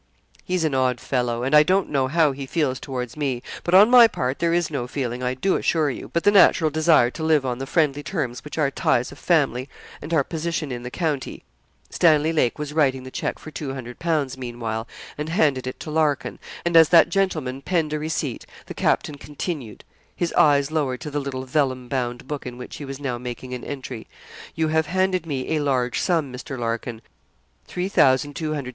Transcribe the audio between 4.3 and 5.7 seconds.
there is no feeling, I do